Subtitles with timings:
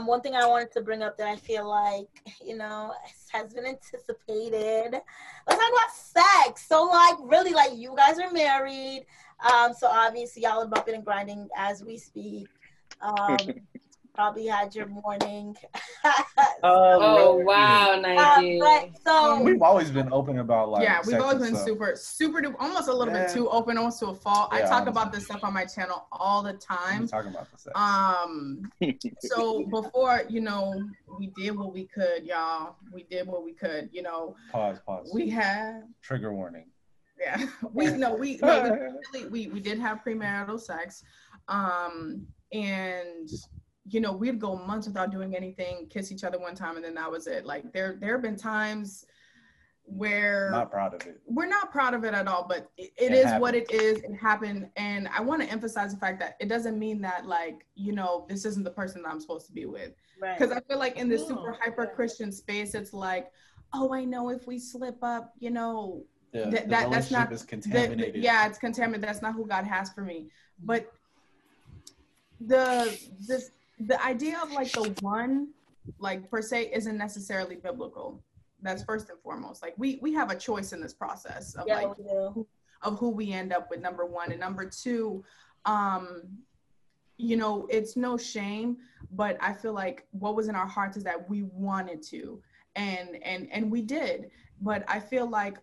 [0.00, 2.08] um, one thing I wanted to bring up that I feel like,
[2.44, 2.92] you know,
[3.32, 4.92] has been anticipated.
[4.92, 6.66] Let's talk about sex.
[6.66, 9.06] So, like, really, like, you guys are married.
[9.52, 12.48] Um, so obviously, y'all are bumping and grinding as we speak.
[13.00, 13.36] Um,
[14.20, 15.56] probably had your morning.
[16.62, 18.62] oh wow, Nigel.
[18.62, 21.66] Uh, so we've always been open about like yeah, we've always been stuff.
[21.66, 23.24] super, super, almost a little yeah.
[23.24, 24.50] bit too open, almost to a fault.
[24.52, 24.90] Yeah, I talk honestly.
[24.90, 27.08] about this stuff on my channel all the time.
[27.08, 27.66] Talking about this.
[27.74, 28.70] Um,
[29.20, 30.86] so before you know,
[31.18, 32.76] we did what we could, y'all.
[32.92, 33.88] We did what we could.
[33.90, 34.36] You know.
[34.52, 34.80] Pause.
[34.84, 35.12] Pause.
[35.14, 36.66] We had trigger warning.
[37.18, 38.62] Yeah, we no, we no,
[39.12, 41.04] we, really, we we did have premarital sex.
[41.48, 43.30] Um, and
[43.90, 46.94] you know, we'd go months without doing anything, kiss each other one time, and then
[46.94, 47.44] that was it.
[47.44, 49.04] Like there, there have been times
[49.84, 51.20] where not proud of it.
[51.26, 53.42] We're not proud of it at all, but it, it, it is happened.
[53.42, 53.98] what it is.
[53.98, 57.66] It happened, and I want to emphasize the fact that it doesn't mean that like
[57.74, 59.92] you know this isn't the person that I'm supposed to be with.
[60.20, 60.62] Because right.
[60.62, 63.30] I feel like in this super hyper Christian space, it's like,
[63.72, 67.42] oh, I know if we slip up, you know, yeah, that, that that's not is
[67.42, 68.14] contaminated.
[68.14, 69.08] The, yeah, it's contaminated.
[69.08, 70.28] That's not who God has for me.
[70.62, 70.92] But
[72.40, 73.50] the this
[73.80, 75.48] the idea of like the one
[75.98, 78.22] like per se isn't necessarily biblical.
[78.62, 79.62] That's first and foremost.
[79.62, 82.46] Like we we have a choice in this process of yeah, like who,
[82.82, 84.30] of who we end up with number one.
[84.30, 85.24] And number two
[85.66, 86.22] um
[87.18, 88.78] you know it's no shame
[89.10, 92.40] but i feel like what was in our hearts is that we wanted to.
[92.76, 94.30] And and and we did.
[94.60, 95.58] But i feel like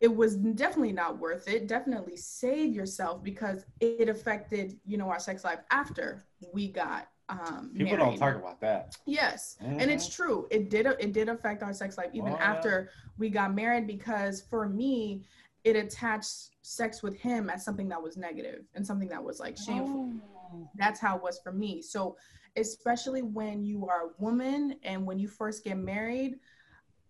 [0.00, 1.68] it was definitely not worth it.
[1.68, 7.70] Definitely save yourself because it affected you know our sex life after we got um
[7.72, 7.98] people married.
[7.98, 9.80] don't talk about that yes mm-hmm.
[9.80, 13.10] and it's true it did it did affect our sex life even oh, after yeah.
[13.18, 15.22] we got married because for me
[15.64, 19.56] it attached sex with him as something that was negative and something that was like
[19.56, 20.12] shameful
[20.52, 20.70] oh.
[20.76, 22.16] that's how it was for me so
[22.56, 26.36] especially when you are a woman and when you first get married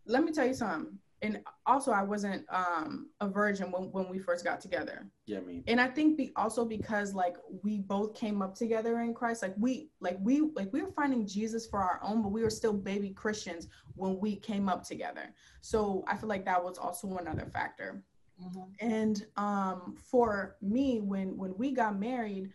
[0.06, 4.18] let me tell you something and also I wasn't um a virgin when, when we
[4.18, 5.06] first got together.
[5.26, 5.64] Yeah, me.
[5.66, 9.54] And I think be also because like we both came up together in Christ, like
[9.58, 12.72] we like we like we were finding Jesus for our own, but we were still
[12.72, 15.34] baby Christians when we came up together.
[15.60, 18.02] So I feel like that was also another factor.
[18.40, 18.86] Mm-hmm.
[18.86, 22.52] And um for me, when when we got married,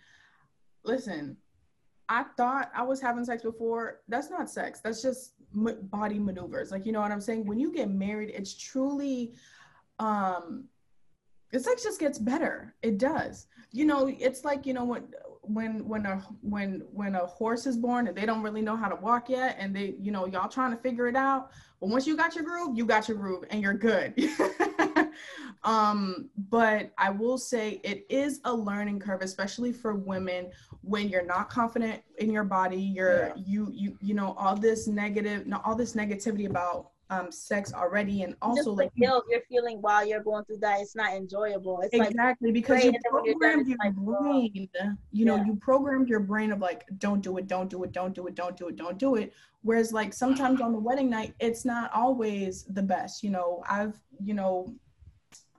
[0.84, 1.36] listen,
[2.10, 4.02] I thought I was having sex before.
[4.08, 4.82] That's not sex.
[4.82, 6.72] That's just body maneuvers.
[6.72, 7.46] Like, you know what I'm saying?
[7.46, 9.34] When you get married, it's truly,
[10.00, 10.66] um,
[11.52, 12.76] the sex just gets better.
[12.82, 13.48] It does.
[13.72, 15.08] You know, it's like, you know, when,
[15.42, 18.88] when, when a, when, when a horse is born and they don't really know how
[18.88, 21.52] to walk yet and they, you know, y'all trying to figure it out.
[21.80, 24.14] But once you got your groove, you got your groove and you're good.
[25.64, 30.50] um, but I will say it is a learning curve, especially for women
[30.82, 32.82] when you're not confident in your body.
[32.82, 33.34] You're yeah.
[33.46, 38.24] you you you know all this negative, not all this negativity about um, sex already,
[38.24, 41.82] and also like guilt you're feeling while you're going through that, it's not enjoyable.
[41.82, 44.70] It's exactly like, because you programmed your like, brain.
[45.12, 45.46] You know, yeah.
[45.46, 48.34] you programmed your brain of like, don't do it, don't do it, don't do it,
[48.34, 49.34] don't do it, don't do it.
[49.62, 53.22] Whereas like sometimes on the wedding night, it's not always the best.
[53.22, 54.74] You know, I've you know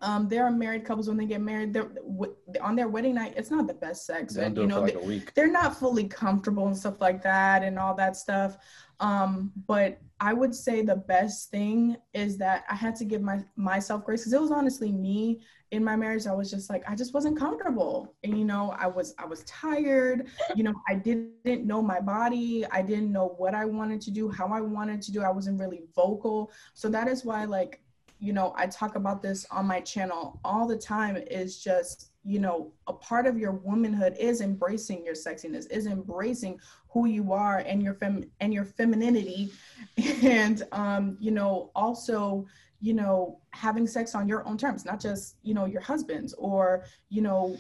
[0.02, 3.34] um, there are married couples when they get married, they're w- on their wedding night.
[3.36, 6.76] It's not the best sex, and you know like they, they're not fully comfortable and
[6.76, 8.58] stuff like that, and all that stuff.
[8.98, 13.44] Um, but I would say the best thing is that I had to give my
[13.54, 15.40] myself grace because it was honestly me
[15.70, 16.26] in my marriage.
[16.26, 19.44] I was just like I just wasn't comfortable, and you know I was I was
[19.44, 20.26] tired.
[20.56, 22.66] You know I didn't know my body.
[22.72, 25.22] I didn't know what I wanted to do, how I wanted to do.
[25.22, 27.82] I wasn't really vocal, so that is why like
[28.22, 32.38] you know, I talk about this on my channel all the time is just, you
[32.38, 37.58] know, a part of your womanhood is embracing your sexiness, is embracing who you are
[37.58, 39.50] and your fem and your femininity.
[40.22, 42.46] And um, you know, also,
[42.80, 46.84] you know, having sex on your own terms, not just, you know, your husband's or,
[47.08, 47.56] you know,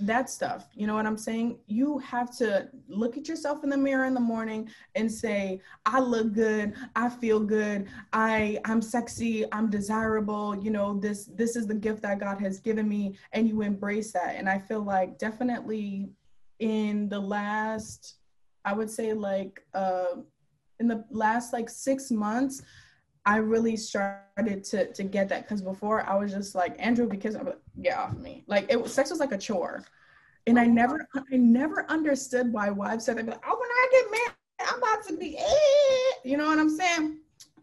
[0.00, 0.66] that stuff.
[0.74, 1.58] You know what I'm saying?
[1.66, 6.00] You have to look at yourself in the mirror in the morning and say, I
[6.00, 11.66] look good, I feel good, I I'm sexy, I'm desirable, you know, this this is
[11.66, 14.34] the gift that God has given me and you embrace that.
[14.36, 16.10] And I feel like definitely
[16.58, 18.16] in the last
[18.64, 20.16] I would say like uh
[20.80, 22.62] in the last like 6 months
[23.26, 27.34] I really started to to get that because before I was just like Andrew because
[27.34, 29.84] I'm like, get off me like it was sex was like a chore,
[30.46, 33.88] and I never I never understood why wives said they'd be like oh when I
[33.92, 36.12] get married I'm about to be eh.
[36.24, 37.18] you know what I'm saying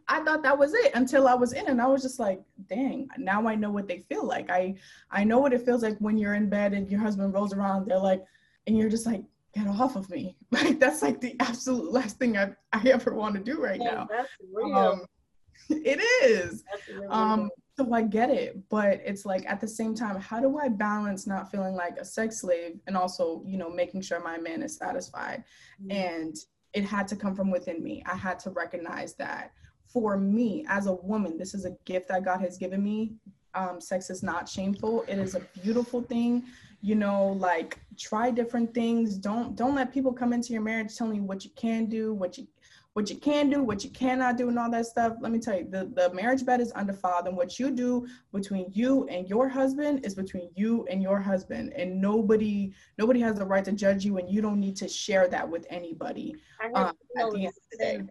[0.07, 3.07] I thought that was it until I was in and I was just like dang
[3.17, 4.75] now I know what they feel like I
[5.09, 7.87] I know what it feels like when you're in bed and your husband rolls around
[7.87, 8.23] they're like
[8.67, 9.23] and you're just like
[9.53, 10.35] get off of me.
[10.51, 13.91] Like that's like the absolute last thing I, I ever want to do right yeah,
[13.91, 14.07] now.
[14.09, 14.75] That's real.
[14.75, 15.05] Um,
[15.69, 16.63] it is.
[17.09, 20.67] Um, so I get it, but it's like at the same time, how do I
[20.67, 24.61] balance not feeling like a sex slave and also, you know, making sure my man
[24.61, 25.43] is satisfied?
[25.81, 25.91] Mm-hmm.
[25.91, 26.35] And
[26.73, 28.03] it had to come from within me.
[28.05, 29.51] I had to recognize that
[29.87, 33.13] for me as a woman, this is a gift that God has given me.
[33.53, 35.03] Um, sex is not shameful.
[35.07, 36.43] It is a beautiful thing.
[36.81, 39.17] You know, like try different things.
[39.17, 42.37] Don't don't let people come into your marriage telling you what you can do, what
[42.37, 42.47] you
[42.93, 45.15] what you can do, what you cannot do, and all that stuff.
[45.21, 48.67] Let me tell you, the, the marriage bed is undefiled, and what you do between
[48.71, 53.45] you and your husband is between you and your husband, and nobody nobody has the
[53.45, 56.35] right to judge you, and you don't need to share that with anybody.
[56.75, 58.01] Um, at the end of the day.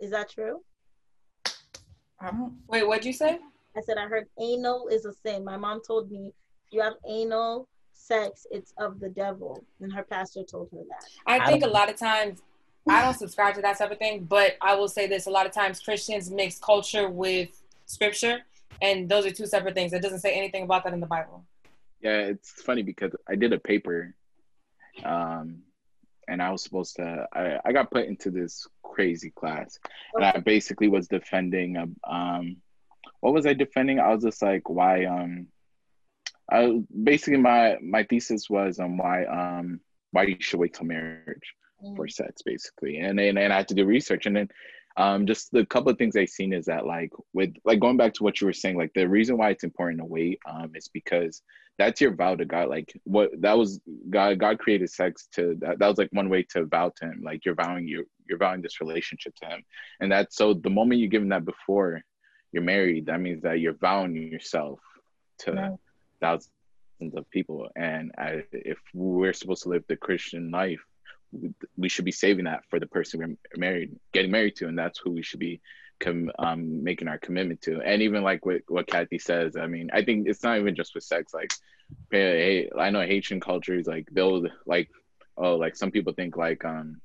[0.00, 0.60] Is that true?
[2.20, 2.54] I don't.
[2.68, 3.38] Wait, what'd you say?
[3.76, 5.44] I said I heard anal is a sin.
[5.44, 6.32] My mom told me
[6.66, 11.04] if you have anal sex, it's of the devil, and her pastor told her that.
[11.26, 12.42] I think a lot of times
[12.90, 15.46] I don't subscribe to that type of thing, but I will say this: a lot
[15.46, 17.50] of times Christians mix culture with
[17.86, 18.40] scripture,
[18.82, 19.92] and those are two separate things.
[19.92, 21.44] It doesn't say anything about that in the Bible.
[22.00, 24.14] Yeah, it's funny because I did a paper,
[25.04, 25.62] um,
[26.26, 27.28] and I was supposed to.
[27.32, 29.78] I, I got put into this crazy class,
[30.14, 31.96] and I basically was defending.
[32.04, 32.56] Um,
[33.20, 34.00] what was I defending?
[34.00, 35.04] I was just like, why?
[35.04, 35.46] Um,
[36.50, 40.86] I basically my my thesis was on um why um why you should wait till
[40.86, 41.54] marriage
[41.96, 42.12] for mm.
[42.12, 42.98] sex basically.
[42.98, 44.26] And then and i had to do research.
[44.26, 44.48] And then
[44.96, 48.12] um just the couple of things i've seen is that like with like going back
[48.14, 50.88] to what you were saying like the reason why it's important to wait um is
[50.88, 51.42] because
[51.80, 52.68] that's your vow to god.
[52.68, 53.80] Like what that was
[54.10, 57.22] god god created sex to that, that was like one way to vow to him.
[57.24, 59.62] Like you're vowing you you're vowing this relationship to him.
[59.98, 62.02] And that's so the moment you give him that before
[62.52, 64.78] you're married that means that you're vowing yourself
[65.38, 65.78] to
[66.20, 66.50] thousands
[67.14, 67.70] of people.
[67.76, 70.84] And I, if we're supposed to live the christian life
[71.76, 74.98] we should be saving that for the person we're married, getting married to, and that's
[74.98, 75.60] who we should be
[76.00, 77.80] com- um, making our commitment to.
[77.80, 80.94] And even like what, what Kathy says, I mean, I think it's not even just
[80.94, 81.32] with sex.
[81.32, 81.52] Like,
[82.10, 84.88] hey, I know Haitian cultures, like they'll like,
[85.36, 87.00] oh, like some people think like, um,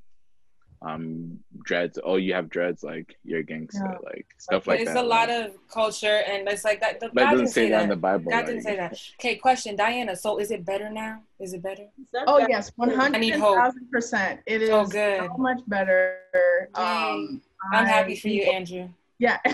[0.85, 1.97] um dreads.
[2.03, 3.97] Oh you have dreads like you're a gangster yeah.
[4.03, 4.97] like stuff like it's that.
[4.97, 7.83] it's a lot of culture and it's like that the, but God doesn't say that
[7.83, 8.97] in the bible God like, didn't say that.
[9.19, 11.21] Okay question diana so is it better now?
[11.39, 11.87] Is it better?
[12.27, 14.41] Oh yes 100 percent.
[14.45, 15.21] It is oh, good.
[15.21, 16.19] so much better.
[16.75, 17.41] Um
[17.73, 18.87] i'm I, happy for you andrew.
[19.17, 19.39] Yeah.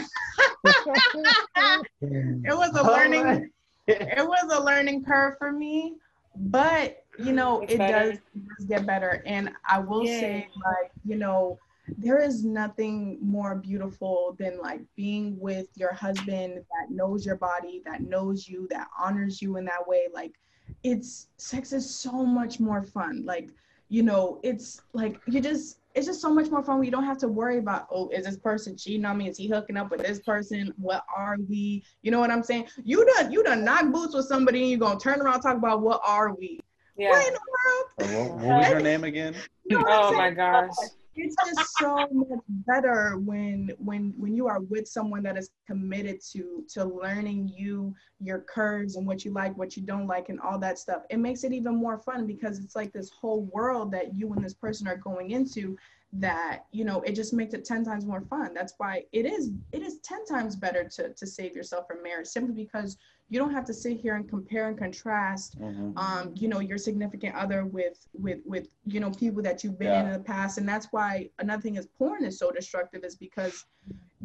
[2.01, 3.49] It was a learning
[3.87, 5.95] it was a learning curve for me
[6.35, 10.19] but you know it does, it does, get better and i will yeah.
[10.19, 11.57] say like you know
[11.97, 17.81] there is nothing more beautiful than like being with your husband that knows your body
[17.85, 20.33] that knows you that honors you in that way like
[20.83, 23.49] it's sex is so much more fun like
[23.89, 26.79] you know it's like you just it's just so much more fun.
[26.79, 29.27] We don't have to worry about, oh, is this person cheating on me?
[29.27, 30.73] Is he hooking up with this person?
[30.77, 31.83] What are we?
[32.01, 32.67] You know what I'm saying?
[32.83, 35.81] You done you done knock boots with somebody and you're gonna turn around talk about
[35.81, 36.59] what are we?
[36.97, 37.09] Yeah.
[37.11, 38.29] What in the world?
[38.29, 39.35] What, what was your name again?
[39.65, 40.71] You know oh my gosh.
[41.13, 46.21] It's just so much better when when when you are with someone that is committed
[46.31, 50.39] to to learning you, your curves and what you like, what you don't like, and
[50.39, 51.03] all that stuff.
[51.09, 54.43] It makes it even more fun because it's like this whole world that you and
[54.43, 55.77] this person are going into
[56.13, 59.51] that you know it just makes it 10 times more fun that's why it is
[59.71, 62.97] it is 10 times better to to save yourself from marriage simply because
[63.31, 65.97] you don't have to sit here and compare and contrast mm-hmm.
[65.97, 69.87] um you know your significant other with with with you know people that you've been
[69.87, 70.01] yeah.
[70.01, 73.15] in, in the past and that's why another thing is porn is so destructive is
[73.15, 73.65] because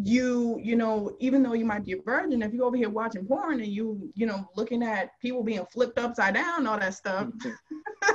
[0.03, 3.25] you you know even though you might be a virgin if you over here watching
[3.25, 7.29] porn and you you know looking at people being flipped upside down all that stuff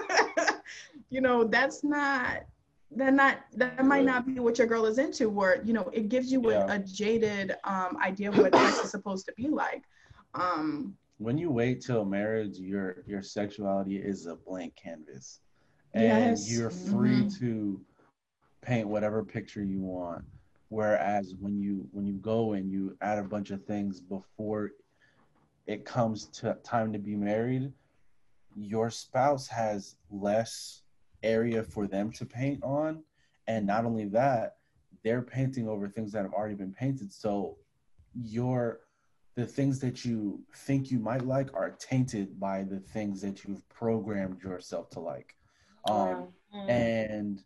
[1.09, 2.43] you know that's not
[2.93, 6.09] that not that might not be what your girl is into or you know it
[6.09, 6.67] gives you yeah.
[6.67, 9.83] a, a, jaded um, idea of what sex is supposed to be like
[10.33, 15.39] um, when you wait till marriage your your sexuality is a blank canvas
[15.93, 16.51] and yes.
[16.51, 17.39] you're free mm-hmm.
[17.39, 17.81] to
[18.61, 20.23] paint whatever picture you want
[20.69, 24.71] whereas when you when you go and you add a bunch of things before
[25.67, 27.71] it comes to time to be married
[28.55, 30.81] your spouse has less
[31.23, 33.03] area for them to paint on.
[33.47, 34.57] And not only that,
[35.03, 37.11] they're painting over things that have already been painted.
[37.11, 37.57] So
[38.13, 38.81] your
[39.35, 43.67] the things that you think you might like are tainted by the things that you've
[43.69, 45.35] programmed yourself to like.
[45.89, 46.69] Um, mm-hmm.
[46.69, 47.43] and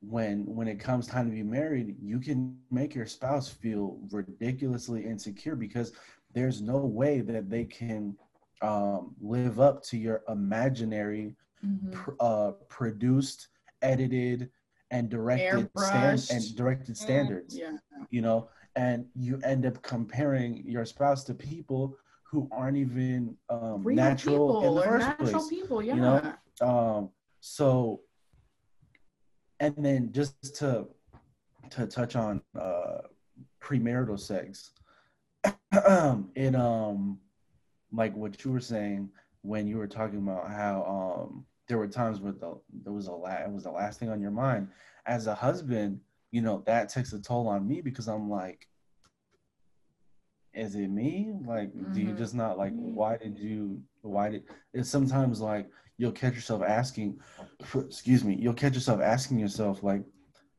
[0.00, 5.04] when when it comes time to be married, you can make your spouse feel ridiculously
[5.04, 5.92] insecure because
[6.32, 8.16] there's no way that they can
[8.62, 11.34] um, live up to your imaginary
[11.64, 11.90] mm-hmm.
[11.90, 13.48] pr- uh, produced,
[13.82, 14.50] edited,
[14.90, 17.56] and directed stand- and directed mm, standards.
[17.56, 17.76] Yeah.
[18.10, 21.96] You know, and you end up comparing your spouse to people
[22.30, 25.48] who aren't even um, natural in the first place.
[25.48, 25.94] People, yeah.
[25.94, 28.00] You know, um, so
[29.60, 30.86] and then just to
[31.70, 32.98] to touch on uh,
[33.62, 34.72] premarital sex,
[36.34, 37.18] in um
[37.92, 39.08] like what you were saying
[39.42, 43.12] when you were talking about how um there were times where the there was a
[43.12, 44.68] la- it was the last thing on your mind
[45.06, 46.00] as a husband
[46.36, 48.68] you know that takes a toll on me because i'm like
[50.52, 51.94] is it me like mm-hmm.
[51.94, 52.18] do you mm-hmm.
[52.18, 52.94] just not like mm-hmm.
[52.94, 54.42] why did you why did
[54.74, 55.66] it's sometimes like
[55.96, 57.18] you'll catch yourself asking
[57.74, 60.02] excuse me you'll catch yourself asking yourself like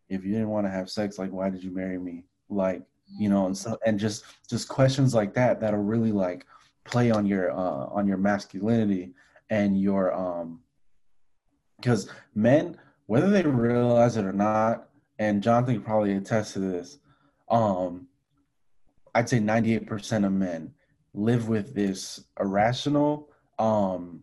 [0.10, 2.82] if you didn't want to have sex like why did you marry me like
[3.20, 6.48] you know and so and just just questions like that that'll really like
[6.86, 9.14] play on your uh on your masculinity
[9.52, 10.60] and your um
[11.80, 14.87] because men whether they realize it or not
[15.20, 17.00] and jonathan probably attest to this
[17.50, 18.08] um
[19.16, 20.74] i'd say 98% of men
[21.14, 24.22] live with this irrational um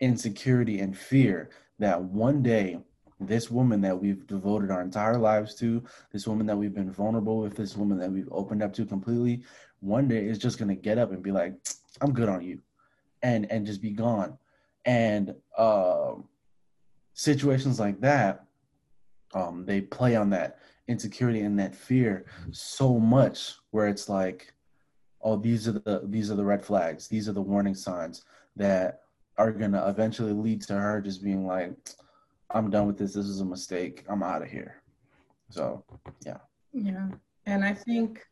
[0.00, 2.78] insecurity and fear that one day
[3.20, 7.38] this woman that we've devoted our entire lives to, this woman that we've been vulnerable
[7.38, 9.42] with, this woman that we've opened up to completely,
[9.80, 11.54] one day is just gonna get up and be like,
[12.00, 12.60] I'm good on you,
[13.22, 14.38] and and just be gone.
[14.84, 16.14] And uh,
[17.14, 18.44] situations like that,
[19.34, 20.58] um, they play on that
[20.88, 24.52] insecurity and that fear so much, where it's like,
[25.22, 28.24] oh, these are the these are the red flags, these are the warning signs
[28.56, 29.02] that
[29.36, 31.76] are gonna eventually lead to her just being like,
[32.50, 33.12] I'm done with this.
[33.12, 34.04] This is a mistake.
[34.08, 34.82] I'm out of here.
[35.50, 35.84] So,
[36.24, 36.38] yeah.
[36.72, 37.08] Yeah.
[37.46, 38.26] And I think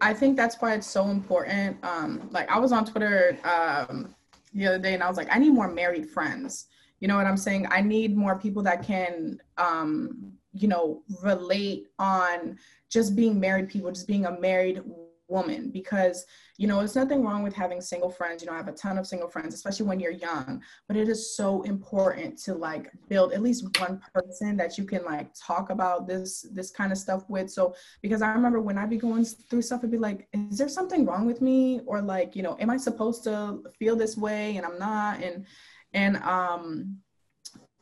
[0.00, 1.78] I think that's why it's so important.
[1.84, 4.14] Um, like I was on Twitter um,
[4.52, 6.66] the other day and I was like, I need more married friends.
[7.00, 7.66] You know what I'm saying?
[7.70, 13.90] I need more people that can um, you know, relate on just being married people,
[13.90, 14.82] just being a married
[15.28, 16.24] woman because
[16.58, 18.42] you know, it's nothing wrong with having single friends.
[18.42, 20.62] You know, I have a ton of single friends, especially when you're young.
[20.88, 25.04] But it is so important to like build at least one person that you can
[25.04, 27.50] like talk about this this kind of stuff with.
[27.50, 30.68] So because I remember when I'd be going through stuff, I'd be like, is there
[30.68, 31.80] something wrong with me?
[31.84, 35.22] Or like, you know, am I supposed to feel this way and I'm not?
[35.22, 35.44] And
[35.96, 36.98] and um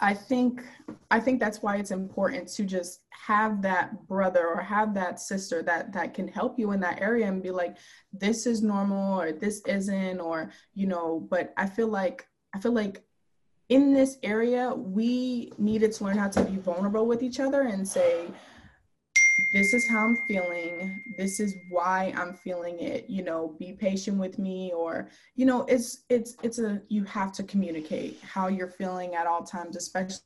[0.00, 0.62] I think
[1.10, 5.62] I think that's why it's important to just have that brother or have that sister
[5.62, 7.76] that that can help you in that area and be like
[8.12, 12.72] this is normal or this isn't or you know but I feel like I feel
[12.72, 13.02] like
[13.68, 17.86] in this area we needed to learn how to be vulnerable with each other and
[17.86, 18.28] say
[19.52, 21.00] this is how I'm feeling.
[21.16, 23.08] This is why I'm feeling it.
[23.08, 27.32] You know, be patient with me or, you know, it's it's it's a you have
[27.32, 30.20] to communicate how you're feeling at all times, especially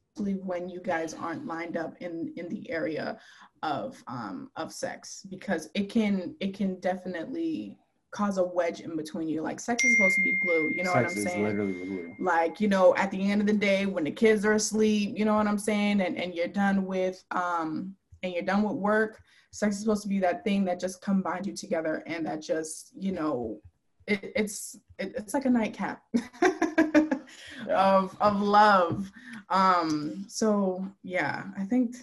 [0.45, 3.19] when you guys aren't lined up in in the area
[3.63, 7.77] of um of sex because it can it can definitely
[8.11, 9.43] cause a wedge in between you.
[9.43, 10.71] Like sex is supposed to be glue.
[10.75, 11.45] You know sex what I'm saying?
[11.45, 12.17] literally.
[12.19, 15.25] Like, you know, at the end of the day, when the kids are asleep, you
[15.25, 16.01] know what I'm saying?
[16.01, 19.21] And and you're done with um and you're done with work,
[19.53, 22.93] sex is supposed to be that thing that just combines you together and that just,
[22.97, 23.61] you know,
[24.07, 26.03] it, it's it, it's like a nightcap
[27.71, 29.11] of of love.
[29.51, 31.97] Um, so yeah, I think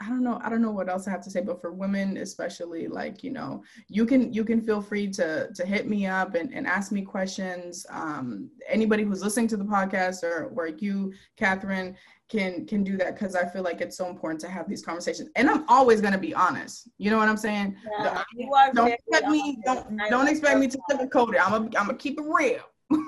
[0.00, 0.40] I don't know.
[0.42, 3.30] I don't know what else I have to say, but for women especially, like you
[3.30, 6.92] know, you can you can feel free to to hit me up and, and ask
[6.92, 7.86] me questions.
[7.90, 11.96] Um, anybody who's listening to the podcast or or you, Catherine,
[12.28, 15.28] can can do that because I feel like it's so important to have these conversations.
[15.36, 16.88] And I'm always gonna be honest.
[16.98, 17.76] You know what I'm saying?
[17.98, 19.58] Yeah, don't, don't expect me.
[19.64, 21.46] Don't don't expect me to sugarcoat it.
[21.46, 22.62] I'm a, I'm gonna keep it real.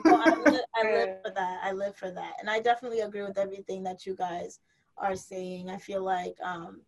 [0.04, 1.60] well, I, live, I live for that.
[1.62, 4.60] I live for that, and I definitely agree with everything that you guys
[4.98, 5.70] are saying.
[5.70, 6.82] I feel like um,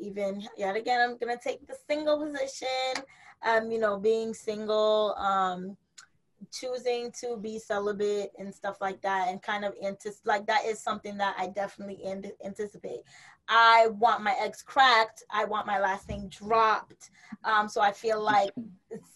[0.00, 3.04] even yet again, I'm gonna take the single position.
[3.42, 5.14] Um, you know, being single.
[5.16, 5.76] Um,
[6.52, 10.78] choosing to be celibate and stuff like that and kind of antis- like that is
[10.78, 13.00] something that i definitely in- anticipate.
[13.50, 15.24] I want my ex cracked.
[15.30, 17.10] I want my last name dropped.
[17.44, 18.50] Um, so i feel like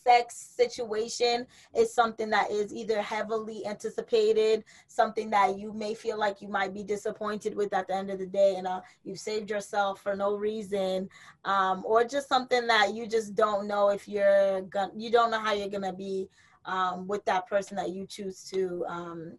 [0.04, 6.42] sex situation is something that is either heavily anticipated something that you may feel like
[6.42, 9.50] you might be disappointed with at the end of the day and uh, you've saved
[9.50, 11.08] yourself for no reason
[11.44, 15.40] um, or just something that you just don't know if you're gonna you don't know
[15.40, 16.28] how you're gonna be
[16.64, 19.38] um, with that person that you choose to um,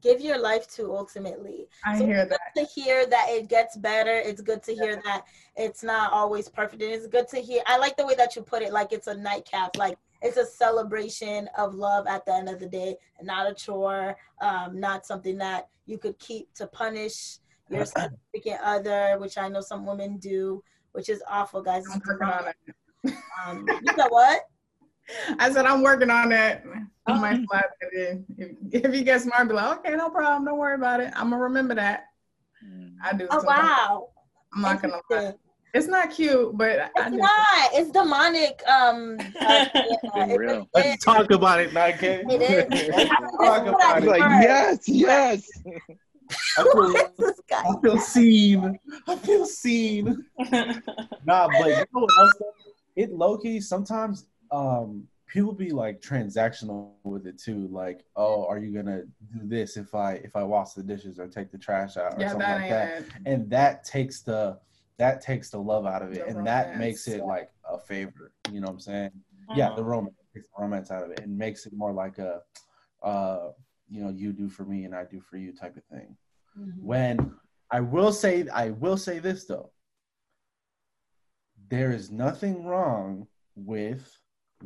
[0.00, 1.68] give your life to ultimately.
[1.84, 2.40] I so hear that.
[2.56, 5.24] To hear that it gets better, it's good to hear that
[5.56, 6.82] it's not always perfect.
[6.82, 7.62] And it's good to hear.
[7.66, 9.76] I like the way that you put it, like it's a nightcap.
[9.76, 14.16] Like it's a celebration of love at the end of the day, not a chore,
[14.40, 17.38] um, not something that you could keep to punish
[17.70, 20.62] your significant other, which I know some women do,
[20.92, 21.84] which is awful, guys.
[21.92, 23.14] I'm working on it.
[23.44, 24.42] Um, you know what?
[25.38, 26.64] I said I'm working on that.
[27.06, 28.24] I might slap it in.
[28.72, 31.12] If, if you get smart, be like, okay, no problem, don't worry about it.
[31.14, 32.06] I'm gonna remember that.
[33.02, 33.28] I do.
[33.30, 34.08] Oh wow!
[34.54, 35.34] I'm not gonna lie.
[35.74, 37.70] It's not cute, but it's I not.
[37.74, 38.62] It's demonic.
[38.66, 42.06] Um, uh, yeah, it Let's talk about it, Nike.
[42.06, 43.08] It is.
[43.40, 44.06] talk about it.
[44.06, 45.48] Like yes, yes.
[46.58, 48.78] I feel, I feel seen.
[49.06, 50.24] I feel seen.
[51.24, 52.32] nah, but you know what else?
[52.96, 57.68] It low key sometimes um people be like transactional with it too.
[57.70, 61.26] Like, oh, are you gonna do this if I if I wash the dishes or
[61.26, 63.00] take the trash out or yeah, something that like that?
[63.00, 63.06] It.
[63.26, 64.58] And that takes the
[64.98, 67.78] that takes the love out of it, the and romance, that makes it like a
[67.78, 68.32] favor.
[68.50, 69.10] You know what I'm saying?
[69.10, 69.58] Mm-hmm.
[69.58, 72.40] Yeah, the romance takes the romance out of it and makes it more like a,
[73.02, 73.48] uh,
[73.88, 76.16] you know, you do for me and I do for you type of thing.
[76.58, 76.86] Mm-hmm.
[76.86, 77.34] When
[77.70, 79.70] I will say, I will say this though,
[81.68, 84.10] there is nothing wrong with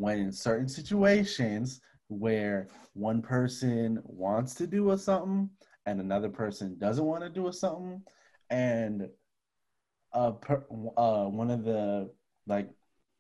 [0.01, 5.49] when in certain situations where one person wants to do a something
[5.87, 8.03] and another person doesn't want to do a something
[8.51, 9.09] and
[10.13, 10.65] uh, per,
[10.97, 12.11] uh one of the
[12.47, 12.69] like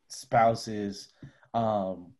[0.08, 1.10] spouses
[1.54, 2.12] um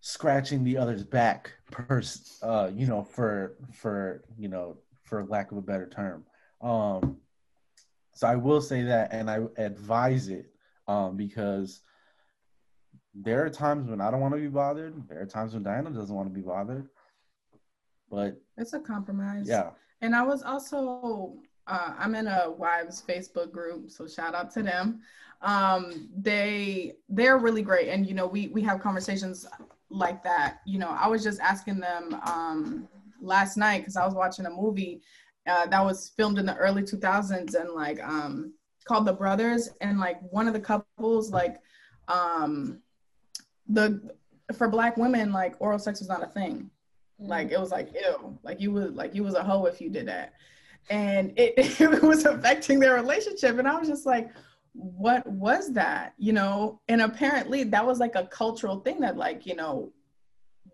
[0.00, 5.58] scratching the other's back pers- uh you know for for you know for lack of
[5.58, 6.24] a better term.
[6.60, 7.16] Um
[8.14, 10.46] so i will say that and i advise it
[10.86, 11.80] um because
[13.14, 14.94] there are times when I don't want to be bothered.
[15.08, 16.88] There are times when Diana doesn't want to be bothered.
[18.10, 19.46] But it's a compromise.
[19.48, 19.70] Yeah.
[20.00, 24.62] And I was also uh, I'm in a wives Facebook group, so shout out to
[24.62, 25.00] them.
[25.42, 29.46] Um, they they're really great, and you know we we have conversations
[29.90, 30.58] like that.
[30.66, 32.88] You know, I was just asking them um,
[33.20, 35.00] last night because I was watching a movie
[35.46, 38.52] uh, that was filmed in the early 2000s and like um,
[38.86, 41.56] called The Brothers, and like one of the couples like
[42.08, 42.80] um,
[43.68, 44.00] the
[44.52, 46.70] for black women like oral sex was not a thing.
[47.20, 47.30] Mm-hmm.
[47.30, 48.38] like it was like ew.
[48.42, 50.34] Like you was like you was a hoe if you did that.
[50.90, 53.58] And it, it was affecting their relationship.
[53.58, 54.30] And i was just like
[54.72, 56.14] what was that?
[56.18, 56.80] You know?
[56.88, 59.92] And apparently that was like a cultural thing that like you know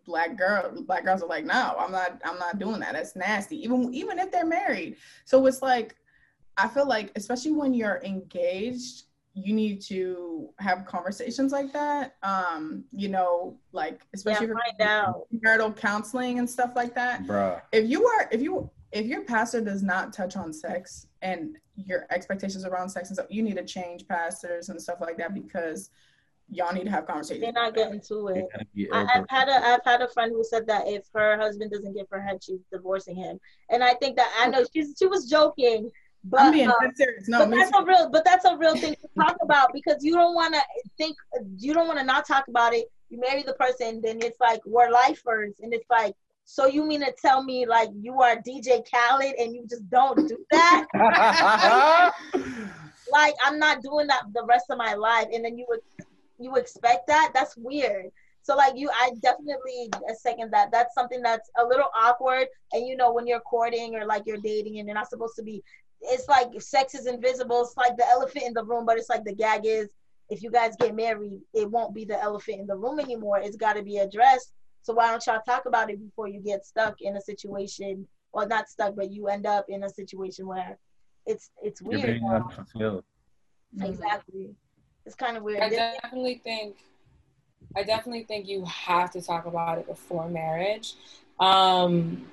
[0.06, 2.94] black girl black girls are like no i'm not i'm not doing that.
[2.94, 3.62] That's nasty.
[3.62, 4.96] Even even if they're married.
[5.24, 5.96] So it's like
[6.56, 9.04] i feel like especially when you're engaged
[9.42, 12.16] you need to have conversations like that.
[12.22, 14.48] Um, you know, like especially
[14.78, 17.24] yeah, for marital counseling and stuff like that.
[17.24, 17.60] Bruh.
[17.72, 22.06] If you are if you if your pastor does not touch on sex and your
[22.10, 25.90] expectations around sex and stuff, you need to change pastors and stuff like that because
[26.50, 27.42] y'all need to have conversations.
[27.42, 28.46] They're not getting to it.
[28.92, 31.94] I, have had a I've had a friend who said that if her husband doesn't
[31.94, 33.38] give her head, she's divorcing him.
[33.70, 35.90] And I think that I know she's she was joking,
[36.24, 37.28] but, I'm being uh, serious.
[37.28, 40.14] No, but that's a real, but that's a real thing to talk about because you
[40.14, 40.60] don't want to
[40.98, 41.16] think,
[41.56, 42.90] you don't want to not talk about it.
[43.08, 47.00] You marry the person, then it's like we're lifers, and it's like, so you mean
[47.00, 50.86] to tell me like you are DJ Khaled and you just don't do that?
[53.12, 55.80] like I'm not doing that the rest of my life, and then you would
[56.38, 57.30] you expect that?
[57.34, 58.06] That's weird.
[58.42, 60.72] So like you, I definitely second that.
[60.72, 62.48] That's something that's a little awkward.
[62.72, 65.42] And you know, when you're courting or like you're dating and you're not supposed to
[65.42, 65.62] be
[66.02, 67.62] it's like sex is invisible.
[67.62, 69.90] It's like the elephant in the room, but it's like the gag is
[70.28, 73.38] if you guys get married, it won't be the elephant in the room anymore.
[73.38, 74.52] It's got to be addressed.
[74.82, 78.46] So why don't y'all talk about it before you get stuck in a situation, well,
[78.46, 80.78] not stuck, but you end up in a situation where
[81.26, 82.00] it's it's weird.
[82.00, 83.04] You're being unfulfilled.
[83.80, 84.54] Exactly.
[85.04, 85.62] It's kind of weird.
[85.62, 86.76] I definitely think,
[87.76, 90.94] I definitely think you have to talk about it before marriage.
[91.38, 92.26] Um,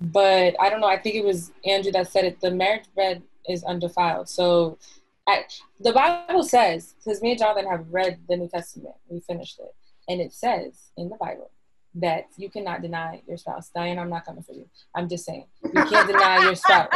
[0.00, 0.86] but I don't know.
[0.86, 2.40] I think it was Andrew that said it.
[2.40, 4.28] The marriage bed is undefiled.
[4.28, 4.78] So
[5.26, 5.44] I,
[5.80, 9.74] the Bible says, because me and Jonathan have read the New Testament, we finished it,
[10.08, 11.50] and it says in the Bible
[11.94, 13.70] that you cannot deny your spouse.
[13.74, 14.68] Diane, I'm not coming for you.
[14.94, 16.88] I'm just saying you can't deny your spouse.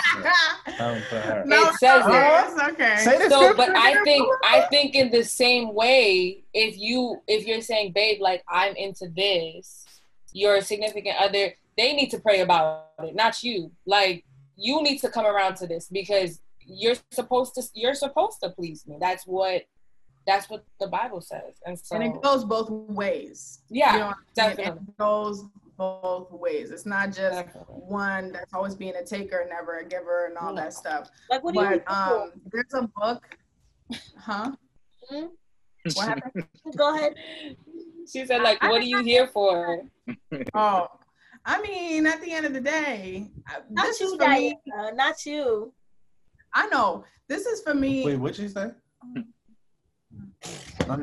[0.66, 2.12] it says it.
[2.12, 2.96] Oh, okay.
[3.28, 7.92] so, but I think I think in the same way, if you if you're saying,
[7.92, 9.84] babe, like I'm into this,
[10.32, 13.72] your significant other they need to pray about it, not you.
[13.86, 14.24] Like
[14.56, 18.86] you need to come around to this because you're supposed to you're supposed to please
[18.86, 18.96] me.
[19.00, 19.62] That's what
[20.26, 21.60] that's what the Bible says.
[21.66, 23.60] And so And it goes both ways.
[23.70, 23.92] Yeah.
[23.92, 24.82] You know definitely.
[24.82, 25.44] It goes
[25.76, 26.70] both ways.
[26.70, 27.74] It's not just definitely.
[27.74, 31.10] one that's always being a taker, never a giver and all that stuff.
[31.30, 33.38] Like what do but, you um there's a book,
[34.16, 34.52] huh?
[35.10, 35.26] Mm-hmm.
[35.94, 36.46] What happened?
[36.76, 37.14] Go ahead.
[38.10, 39.82] she said, like, what are you here for?
[40.54, 40.88] oh,
[41.44, 43.30] I mean, at the end of the day,
[43.70, 44.92] not this you, is for Diana, me.
[44.94, 45.72] not you.
[46.54, 48.04] I know this is for me.
[48.04, 48.70] Wait, what'd you say?
[50.88, 50.98] Uh,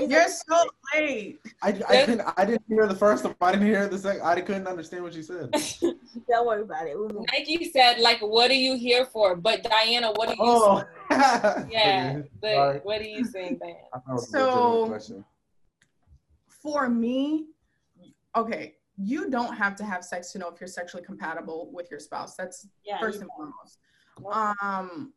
[0.08, 0.64] you're so
[0.94, 1.38] late.
[1.62, 2.20] I, I couldn't.
[2.36, 3.34] I didn't hear the first one.
[3.40, 4.22] I didn't hear the second.
[4.22, 5.50] I couldn't understand what you said.
[6.28, 6.96] Don't worry about it.
[6.96, 7.24] We'll.
[7.32, 9.36] Nike said, like, what are you here for?
[9.36, 10.38] But Diana, what are you?
[10.40, 11.54] Oh, yeah.
[12.16, 12.28] Okay.
[12.40, 12.78] But Sorry.
[12.84, 13.78] what are you saying, Diana?
[13.92, 14.38] I thought it was a So-
[14.70, 15.24] legitimate question.
[16.64, 17.48] For me,
[18.34, 22.00] okay, you don't have to have sex to know if you're sexually compatible with your
[22.00, 22.34] spouse.
[22.36, 24.56] That's Yeah, first you and foremost.
[24.62, 25.12] Um,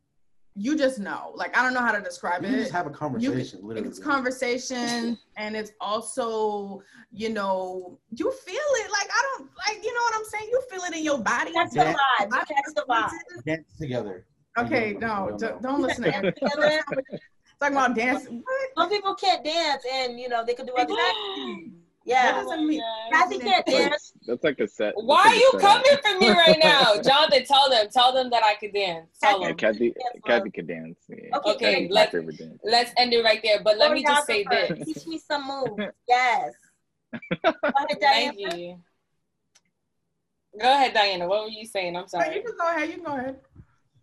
[0.54, 1.32] you just know.
[1.34, 2.62] Like I don't know how to describe You can it.
[2.62, 3.60] just have a conversation.
[3.62, 3.88] literally.
[3.88, 6.82] it's conversation and it's also
[7.12, 10.60] you know you feel it like i don't like you know what i'm saying you
[10.70, 11.94] feel it in your body Catch the Yeah.
[12.20, 12.28] vibe.
[12.32, 13.44] You Catch the vibe.
[13.46, 14.26] Dance together.
[14.58, 16.34] okay no don't don't, don't listen to Eric.
[17.60, 17.74] Together.
[17.74, 18.70] talking about dancing what?
[18.76, 21.72] Some people can't dance, and you know they could do other things.
[22.06, 24.12] That Yeah, doesn't mean Kathy can't dance.
[24.26, 24.94] That's like a set.
[24.96, 25.84] that's Why like are you setup.
[25.84, 27.02] coming for me right now?
[27.02, 27.86] Jonathan, tell them.
[27.92, 29.10] Tell them that I could dance.
[29.22, 29.56] Tell Yeah, them.
[29.56, 29.94] Kathy,
[30.26, 30.98] Kathy can dance.
[31.08, 31.36] Yeah.
[31.36, 32.60] Okay, Okay, let's- dance.
[32.64, 33.60] Let's end it right there.
[33.62, 34.84] But let me just say this.
[34.86, 35.82] Teach me some moves.
[36.08, 36.54] Yes.
[37.42, 38.32] Go ahead, Diana.
[38.32, 38.78] Thank you.
[40.60, 41.26] Go ahead, Diana.
[41.28, 41.94] What were you saying?
[41.96, 42.42] I'm No, you sorry.
[42.42, 43.36] can go ahead you can go ahead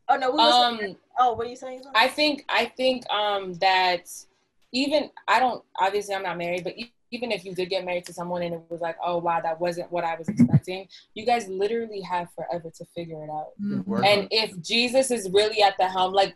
[0.08, 0.54] Oh no, we was.
[0.54, 1.84] Um, oh, what are you saying?
[1.96, 4.10] I think I think um that
[4.72, 6.76] even I don't obviously I'm not married, but
[7.12, 9.60] even if you did get married to someone and it was like, oh wow, that
[9.60, 13.50] wasn't what I was expecting, you guys literally have forever to figure it out.
[13.86, 16.36] Work And if Jesus is really at the helm, like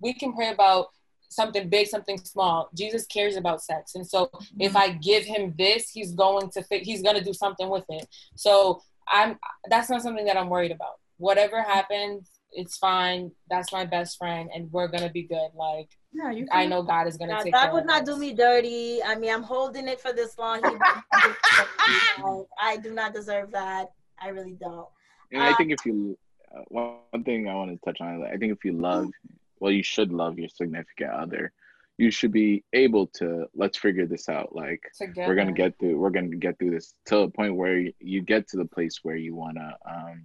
[0.00, 0.88] we can pray about
[1.30, 2.68] something big, something small.
[2.74, 6.84] Jesus cares about sex, and so if I give him this, he's going to fi-
[6.84, 8.06] he's going to do something with it.
[8.34, 10.98] So I'm that's not something that I'm worried about.
[11.18, 12.30] Whatever happens,
[12.62, 13.22] it's fine.
[13.52, 15.50] That's my best friend, and we're gonna be good.
[15.66, 17.52] Like yeah you I know God is gonna Now, take.
[17.58, 18.08] God care would of not us.
[18.08, 19.00] do me dirty.
[19.10, 20.58] I mean, I'm holding it for this long.
[20.64, 20.74] He
[22.60, 23.86] I do not deserve that.
[24.20, 24.88] I really don't.
[25.32, 26.18] And I Uh, think if you,
[26.54, 29.06] uh, one one thing I want to touch on, I think if you love,
[29.60, 31.52] well, you should love your significant other.
[31.96, 34.54] You should be able to let's figure this out.
[34.54, 35.26] Like Together.
[35.28, 35.98] we're gonna get through.
[35.98, 39.16] We're gonna get through this to a point where you get to the place where
[39.16, 40.16] you wanna, um,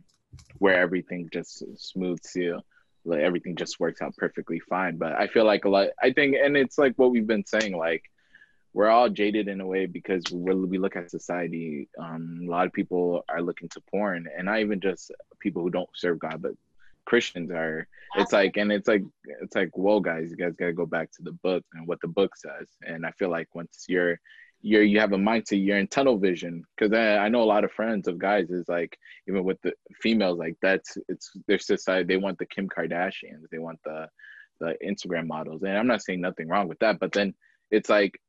[0.60, 2.64] where everything just smooth seal,
[3.06, 4.98] like everything just works out perfectly fine.
[4.98, 5.90] But I feel like a lot.
[6.02, 8.04] I think, and it's like what we've been saying, like
[8.74, 11.90] we're all jaded in a way because we we look at society.
[12.00, 15.70] Um, a lot of people are looking to porn, and not even just people who
[15.70, 16.54] don't serve God, but
[17.06, 17.88] Christians are.
[18.16, 19.04] It's like, and it's like,
[19.42, 22.00] it's like, whoa, guys, you guys got to go back to the book and what
[22.02, 22.68] the book says.
[22.86, 24.20] And I feel like once you're,
[24.64, 26.64] you're, you have a mindset, you're in tunnel vision.
[26.76, 28.98] Because I, I know a lot of friends of guys is like,
[29.28, 32.06] even with the females, like that's it's their society.
[32.06, 34.08] They want the Kim Kardashians, they want the,
[34.60, 37.34] the Instagram models, and I'm not saying nothing wrong with that, but then
[37.70, 38.20] it's like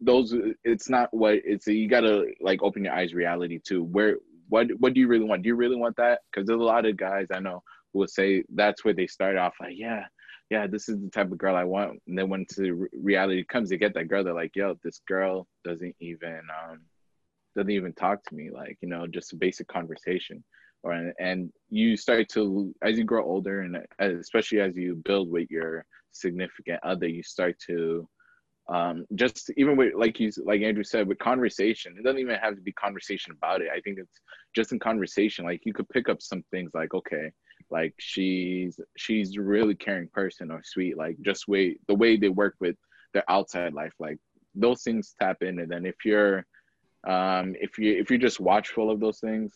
[0.00, 4.16] those it's not what it's you gotta like open your eyes reality to where
[4.48, 6.86] what what do you really want do you really want that because there's a lot
[6.86, 7.62] of guys i know
[7.92, 10.04] who will say that's where they start off like yeah
[10.50, 13.44] yeah this is the type of girl i want and then when to re- reality
[13.44, 16.80] comes they get that girl they're like yo this girl doesn't even um
[17.56, 20.42] doesn't even talk to me like you know just a basic conversation
[20.82, 23.78] or and you start to as you grow older and
[24.20, 28.08] especially as you build with your significant other you start to
[28.68, 32.54] um, just even with like you like Andrew said with conversation, it doesn't even have
[32.54, 33.68] to be conversation about it.
[33.74, 34.20] I think it's
[34.54, 35.46] just in conversation.
[35.46, 37.32] Like you could pick up some things like okay,
[37.70, 40.96] like she's she's a really caring person or sweet.
[40.96, 42.76] Like just way the way they work with
[43.12, 44.18] their outside life, like
[44.54, 45.58] those things tap in.
[45.60, 46.46] And then if you're
[47.06, 49.54] um if you if you're just watchful of those things,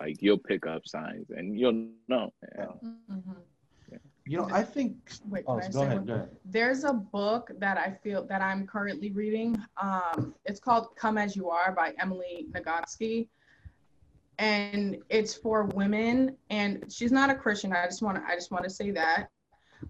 [0.00, 2.32] like you'll pick up signs and you'll know.
[2.58, 2.66] Yeah.
[3.10, 3.36] Mhm.
[4.24, 4.94] You know, I think.
[5.28, 5.96] Wait, Oh, I go say ahead.
[5.96, 6.28] one Go ahead.
[6.44, 9.60] there's a book that I feel that I'm currently reading.
[9.80, 13.28] Um, it's called Come As You Are by Emily Nagoski.
[14.42, 17.72] And it's for women and she's not a Christian.
[17.72, 19.28] I just want to I just want to say that.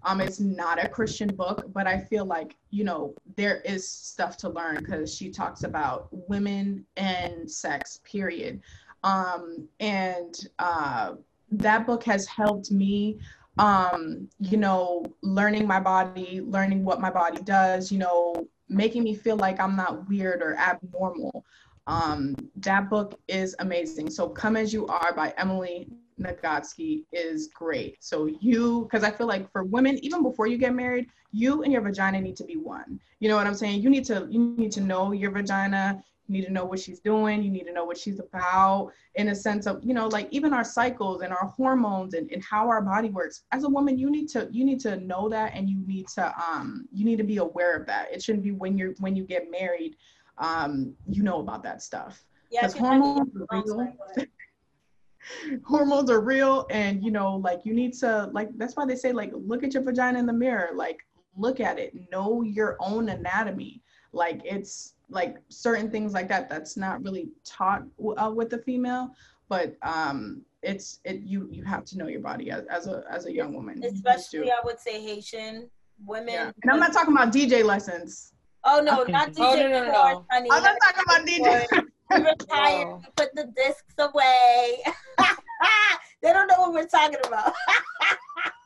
[0.03, 4.37] Um, it's not a Christian book, but I feel like, you know, there is stuff
[4.37, 8.61] to learn because she talks about women and sex, period.
[9.03, 11.13] Um, and uh,
[11.51, 13.19] that book has helped me
[13.59, 19.13] um you know learning my body learning what my body does you know making me
[19.13, 21.45] feel like i'm not weird or abnormal
[21.87, 25.87] um that book is amazing so come as you are by emily
[26.19, 30.73] nagoski is great so you because i feel like for women even before you get
[30.73, 33.89] married you and your vagina need to be one you know what i'm saying you
[33.89, 37.43] need to you need to know your vagina you need to know what she's doing.
[37.43, 40.53] You need to know what she's about in a sense of, you know, like even
[40.53, 43.43] our cycles and our hormones and, and how our body works.
[43.51, 46.33] As a woman, you need to you need to know that and you need to
[46.39, 48.07] um you need to be aware of that.
[48.11, 49.95] It shouldn't be when you're when you get married,
[50.37, 52.23] um, you know about that stuff.
[52.49, 53.93] Because hormones are real.
[55.65, 59.11] hormones are real and you know, like you need to like that's why they say
[59.11, 60.71] like look at your vagina in the mirror.
[60.75, 60.99] Like
[61.35, 63.81] look at it, know your own anatomy.
[64.11, 67.83] Like it's like certain things like that that's not really taught
[68.17, 69.11] uh, with the female
[69.49, 73.25] but um it's it you you have to know your body as, as a as
[73.25, 75.69] a young woman especially i would say haitian
[76.05, 76.51] women yeah.
[76.61, 78.32] and i'm not talking about dj lessons
[78.65, 79.11] oh no okay.
[79.11, 80.49] not dj oh, no, no, no, honey.
[80.51, 84.81] i'm not talking about dj retire put the discs away
[86.21, 87.53] they don't know what we're talking about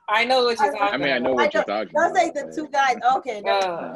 [0.10, 0.94] I know what you're talking about.
[0.94, 2.14] I mean, I know what I you're talking about.
[2.14, 2.96] Those ain't the two guys.
[3.18, 3.42] Okay.
[3.42, 3.94] No.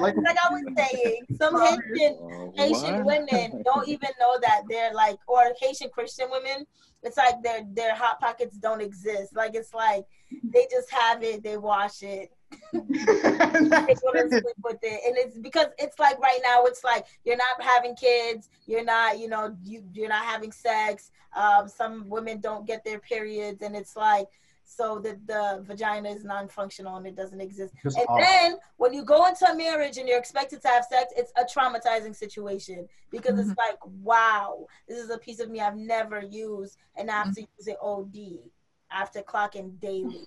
[0.00, 4.94] like, like I was saying, some Haitian, uh, Haitian women don't even know that they're
[4.94, 6.66] like, or Haitian Christian women,
[7.02, 9.36] it's like their their hot pockets don't exist.
[9.36, 10.04] Like it's like
[10.42, 12.30] they just have it, they wash it.
[12.72, 17.06] they go to sleep with it, and it's because it's like right now, it's like
[17.24, 21.10] you're not having kids, you're not, you know, you you're not having sex.
[21.34, 24.28] Um, some women don't get their periods, and it's like
[24.68, 27.74] so that the vagina is non-functional and it doesn't exist.
[27.82, 28.22] Just and awesome.
[28.22, 31.44] then when you go into a marriage and you're expected to have sex, it's a
[31.44, 33.50] traumatizing situation because mm-hmm.
[33.50, 37.26] it's like, wow, this is a piece of me I've never used, and I have
[37.28, 37.34] mm-hmm.
[37.34, 38.50] to use it OD.
[38.90, 40.26] I have to clock in daily.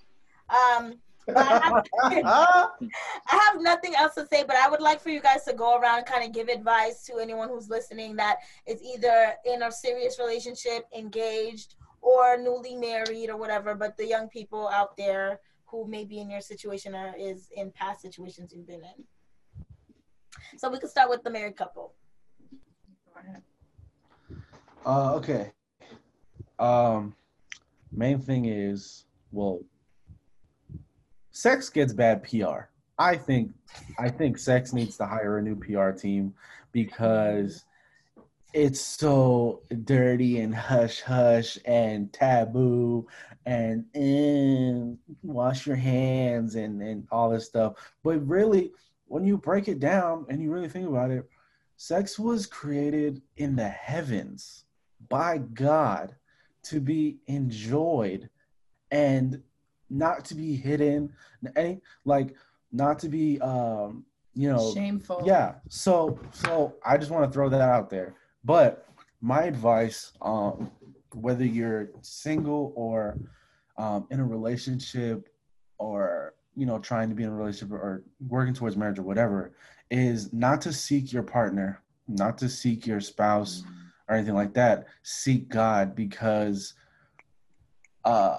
[0.49, 0.95] Um,
[1.35, 2.69] I, have, I
[3.29, 5.99] have nothing else to say, but I would like for you guys to go around
[5.99, 10.19] and kind of give advice to anyone who's listening that is either in a serious
[10.19, 16.03] relationship, engaged, or newly married or whatever, but the young people out there who may
[16.03, 19.05] be in your situation or is in past situations you've been in.
[20.57, 21.93] So we can start with the married couple.
[24.85, 25.51] Uh, okay.
[26.59, 27.15] Um,
[27.91, 29.61] main thing is, well,
[31.31, 32.69] sex gets bad PR.
[32.97, 33.51] I think,
[33.97, 36.33] I think sex needs to hire a new PR team
[36.71, 37.65] because
[38.53, 43.07] it's so dirty and hush hush and taboo
[43.45, 47.73] and, and wash your hands and, and all this stuff.
[48.03, 48.71] But really,
[49.05, 51.27] when you break it down and you really think about it,
[51.77, 54.65] sex was created in the heavens
[55.09, 56.15] by God
[56.63, 58.29] to be enjoyed
[58.91, 59.41] and
[59.91, 61.11] not to be hidden
[61.55, 62.35] any like
[62.71, 67.49] not to be um you know shameful yeah so so i just want to throw
[67.49, 68.87] that out there but
[69.21, 70.71] my advice, um,
[71.13, 73.17] whether you're single or
[73.77, 75.29] um, in a relationship
[75.77, 79.53] or you know trying to be in a relationship or working towards marriage or whatever,
[79.91, 83.73] is not to seek your partner, not to seek your spouse mm-hmm.
[84.09, 84.87] or anything like that.
[85.03, 86.73] Seek God because
[88.03, 88.37] uh,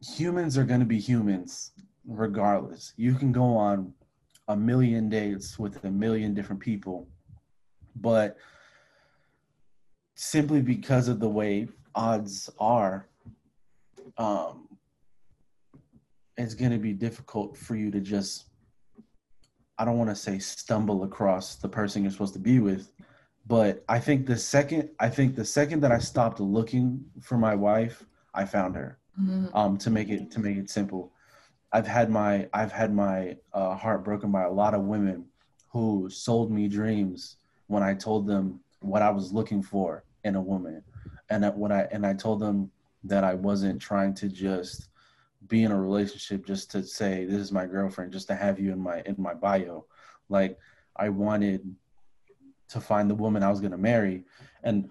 [0.00, 1.72] humans are going to be humans
[2.06, 2.92] regardless.
[2.96, 3.92] You can go on
[4.48, 7.06] a million dates with a million different people
[7.96, 8.36] but
[10.14, 13.08] simply because of the way odds are,
[14.18, 14.68] um,
[16.36, 18.46] it's going to be difficult for you to just,
[19.78, 22.92] I don't want to say stumble across the person you're supposed to be with,
[23.46, 27.54] but I think the second, I think the second that I stopped looking for my
[27.54, 28.98] wife, I found her.
[29.20, 29.56] Mm-hmm.
[29.56, 31.12] Um, to make it to make it simple,
[31.72, 35.26] I've had my I've had my uh, heart broken by a lot of women
[35.70, 40.40] who sold me dreams when I told them what I was looking for in a
[40.40, 40.82] woman,
[41.28, 42.70] and that when I and I told them
[43.04, 44.88] that I wasn't trying to just
[45.48, 48.72] be in a relationship just to say this is my girlfriend, just to have you
[48.72, 49.86] in my in my bio.
[50.28, 50.58] Like
[50.96, 51.74] I wanted
[52.70, 54.24] to find the woman I was gonna marry,
[54.62, 54.90] and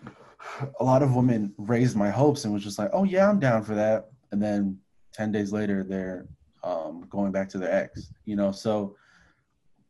[0.80, 3.64] a lot of women raised my hopes and was just like, oh yeah, I'm down
[3.64, 4.80] for that, and then
[5.14, 6.28] ten days later they're
[6.64, 8.52] um, going back to their ex, you know.
[8.52, 8.96] So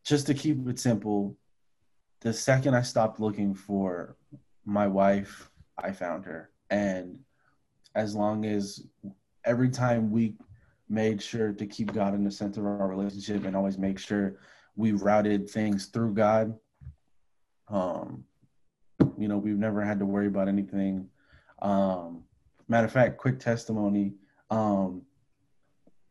[0.04, 1.36] just to keep it simple,
[2.20, 4.16] the second I stopped looking for
[4.64, 6.50] my wife, I found her.
[6.70, 7.18] And
[7.94, 8.86] as long as
[9.44, 10.36] every time we
[10.88, 14.36] made sure to keep God in the center of our relationship and always make sure
[14.76, 16.54] we routed things through God,
[17.70, 18.24] um,
[19.18, 21.08] you know, we've never had to worry about anything.
[21.62, 22.24] Um,
[22.68, 24.14] matter of fact, quick testimony.
[24.50, 25.02] Um,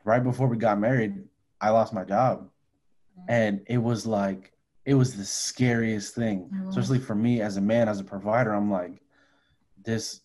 [0.04, 1.24] right before we got married,
[1.60, 2.50] I lost my job.
[3.28, 4.54] And it was like
[4.86, 6.70] it was the scariest thing, mm-hmm.
[6.70, 8.54] especially for me as a man, as a provider.
[8.54, 9.02] I'm like,
[9.84, 10.22] this,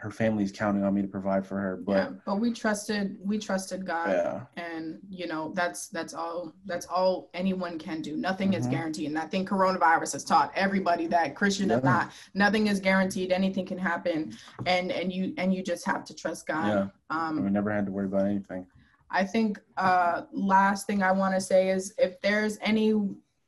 [0.00, 1.76] her family's counting on me to provide for her.
[1.76, 4.40] But yeah, but we trusted we trusted God yeah.
[4.56, 8.16] and you know that's that's all that's all anyone can do.
[8.16, 8.60] Nothing mm-hmm.
[8.60, 9.08] is guaranteed.
[9.08, 11.78] And I think coronavirus has taught everybody that Christian yeah.
[11.78, 13.30] or not, nothing is guaranteed.
[13.30, 16.66] Anything can happen and and you and you just have to trust God.
[16.66, 16.86] Yeah.
[17.10, 18.66] Um we never had to worry about anything.
[19.10, 22.94] I think uh last thing I want to say is if there's any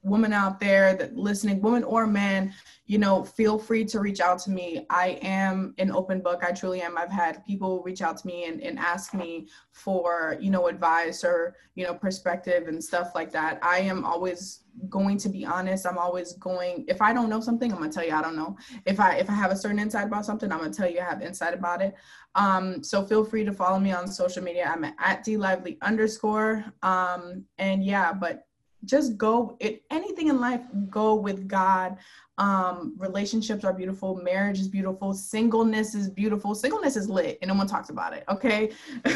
[0.02, 2.52] woman out there that listening, woman or man,
[2.86, 4.84] you know, feel free to reach out to me.
[4.90, 6.42] I am an open book.
[6.44, 6.98] I truly am.
[6.98, 11.22] I've had people reach out to me and, and ask me for, you know, advice
[11.22, 13.60] or, you know, perspective and stuff like that.
[13.62, 15.86] I am always going to be honest.
[15.86, 18.56] I'm always going, if I don't know something, I'm gonna tell you I don't know.
[18.84, 21.04] If I if I have a certain insight about something, I'm gonna tell you I
[21.04, 21.94] have insight about it.
[22.34, 24.70] Um, so feel free to follow me on social media.
[24.74, 26.64] I'm at D Lively underscore.
[26.82, 28.46] Um, and yeah, but
[28.84, 31.98] just go it, anything in life go with god.
[32.38, 36.54] Um relationships are beautiful marriage is beautiful singleness is beautiful.
[36.54, 38.70] Singleness is lit and no one talks about it okay?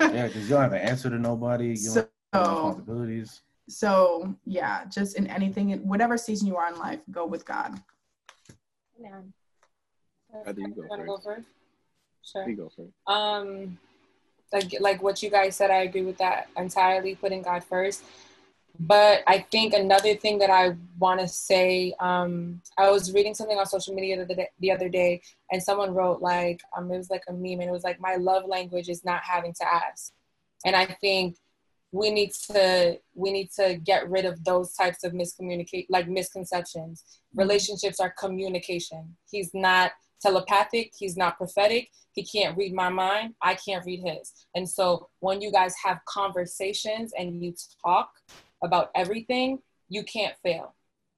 [0.00, 3.42] Yeah because you don't have an answer to nobody you so, don't have responsibilities.
[3.68, 7.80] so yeah just in anything in whatever season you are in life go with god.
[8.98, 9.20] Yeah
[10.46, 11.06] I think you go first.
[11.06, 11.48] go first?
[12.24, 12.48] Sure.
[12.48, 12.92] You go first.
[13.06, 13.78] Um
[14.52, 18.02] like like what you guys said i agree with that entirely putting god first
[18.78, 23.58] but I think another thing that I want to say, um, I was reading something
[23.58, 27.24] on social media the, the other day, and someone wrote like, um, it was like
[27.28, 30.12] a meme, and it was like, my love language is not having to ask.
[30.64, 31.36] And I think
[31.90, 37.02] we need to we need to get rid of those types of miscommunicate like misconceptions.
[37.02, 37.40] Mm-hmm.
[37.40, 39.16] Relationships are communication.
[39.30, 40.92] He's not telepathic.
[40.98, 41.88] He's not prophetic.
[42.12, 43.34] He can't read my mind.
[43.40, 44.46] I can't read his.
[44.54, 48.10] And so when you guys have conversations and you talk,
[48.62, 50.74] about everything, you can't fail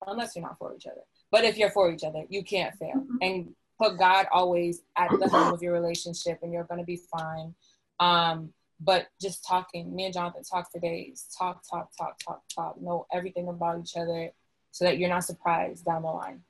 [0.07, 1.03] unless you're not for each other.
[1.31, 2.97] But if you're for each other, you can't fail.
[2.97, 3.17] Mm-hmm.
[3.21, 7.01] And put God always at the helm of your relationship and you're going to be
[7.17, 7.55] fine.
[7.99, 12.81] Um, but just talking, me and Jonathan talk for days, talk, talk, talk, talk, talk,
[12.81, 14.31] know everything about each other
[14.71, 16.41] so that you're not surprised down the line.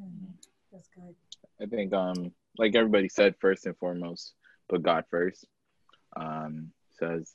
[0.00, 0.32] Mm-hmm.
[0.72, 1.14] That's good.
[1.60, 4.34] I think, um, like everybody said, first and foremost,
[4.68, 5.46] put God first.
[6.16, 7.34] Um, says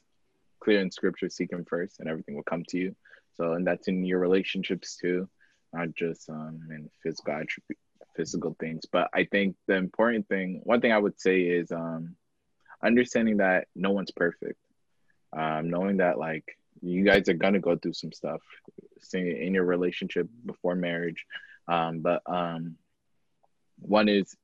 [0.63, 2.95] clear in scripture, seek him first and everything will come to you.
[3.35, 5.27] So, and that's in your relationships too,
[5.73, 7.79] not just um, in physical attribute,
[8.15, 8.85] physical things.
[8.91, 12.15] But I think the important thing, one thing I would say is um,
[12.83, 14.59] understanding that no one's perfect.
[15.35, 16.45] Um, knowing that like
[16.81, 18.41] you guys are gonna go through some stuff
[19.13, 21.25] in your relationship before marriage.
[21.67, 22.75] Um, but um,
[23.79, 24.35] one is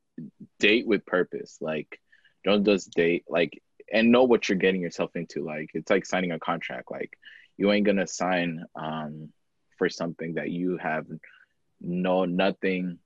[0.60, 1.58] date with purpose.
[1.62, 1.99] Like,
[2.43, 3.25] don't just date.
[3.29, 5.43] Like, and know what you're getting yourself into.
[5.43, 6.91] Like it's like signing a contract.
[6.91, 7.17] Like
[7.58, 9.30] you ain't gonna sign um,
[9.78, 11.06] for something that you have
[11.82, 12.99] know nothing,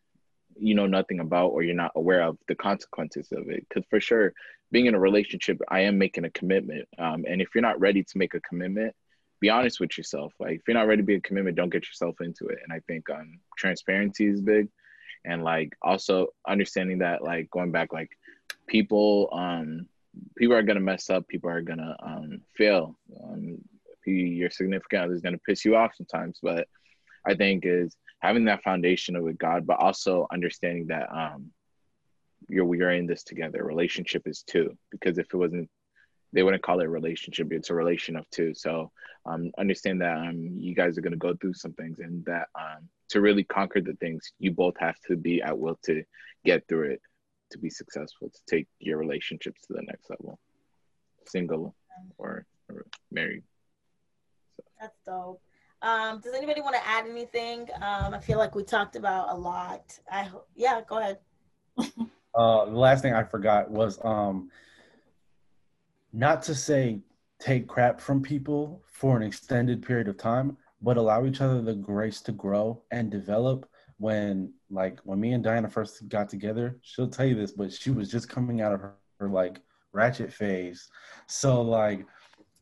[0.58, 3.66] you know nothing about, or you're not aware of the consequences of it.
[3.68, 4.34] Because for sure,
[4.72, 6.88] being in a relationship, I am making a commitment.
[6.98, 8.96] Um, and if you're not ready to make a commitment,
[9.40, 10.34] be honest with yourself.
[10.40, 12.60] Like if you're not ready to be a commitment, don't get yourself into it.
[12.64, 14.70] And I think um, transparency is big,
[15.26, 18.10] and like also understanding that like going back like
[18.68, 19.88] people um
[20.36, 21.28] people are gonna mess up.
[21.28, 22.98] People are gonna um, fail.
[23.24, 23.58] Um,
[24.06, 26.68] your significant other is gonna piss you off sometimes, but
[27.26, 31.52] I think is having that foundation with God, but also understanding that um,
[32.50, 33.64] you're we are in this together.
[33.64, 35.70] Relationship is two, because if it wasn't,
[36.34, 37.52] they wouldn't call it a relationship.
[37.52, 38.54] It's a relation of two.
[38.54, 38.92] So
[39.26, 42.90] um, understand that um, you guys are gonna go through some things, and that um,
[43.10, 46.04] to really conquer the things, you both have to be at will to
[46.44, 47.02] get through it
[47.54, 50.40] to be successful to take your relationships to the next level.
[51.26, 51.74] Single
[52.18, 53.44] or, or married.
[54.58, 54.64] So.
[54.80, 55.42] that's dope.
[55.82, 57.68] Um, does anybody want to add anything?
[57.76, 59.98] Um, i feel like we talked about a lot.
[60.12, 61.20] I hope yeah go ahead.
[62.36, 64.50] Uh, the last thing i forgot was um,
[66.14, 67.00] not to say
[67.40, 71.76] take crap from people for an extended period of time but allow each other the
[71.76, 77.08] grace to grow and develop when like when me and Diana first got together, she'll
[77.08, 80.90] tell you this, but she was just coming out of her, her like ratchet phase.
[81.28, 82.06] So like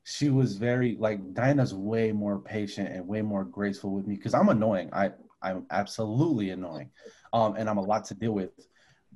[0.03, 4.33] she was very like Diana's way more patient and way more graceful with me because
[4.33, 4.89] I'm annoying.
[4.93, 6.89] I I'm absolutely annoying.
[7.33, 8.51] Um and I'm a lot to deal with.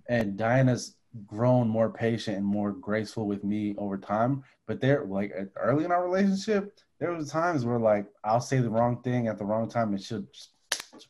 [0.07, 0.95] And Diana's
[1.25, 4.43] grown more patient and more graceful with me over time.
[4.67, 8.69] But there like early in our relationship, there was times where like I'll say the
[8.69, 10.25] wrong thing at the wrong time and she'll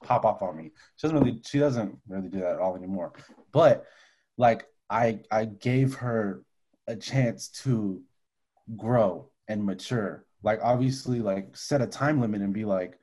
[0.03, 0.71] pop off on me.
[0.95, 3.13] She doesn't really she doesn't really do that at all anymore.
[3.51, 3.85] But
[4.37, 6.43] like I I gave her
[6.87, 8.01] a chance to
[8.75, 10.25] grow and mature.
[10.43, 12.99] Like obviously like set a time limit and be like,